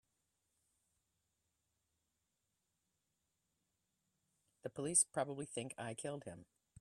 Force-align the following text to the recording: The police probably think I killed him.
The 4.63 4.71
police 4.71 5.03
probably 5.13 5.45
think 5.45 5.75
I 5.77 5.93
killed 5.93 6.23
him. 6.23 6.45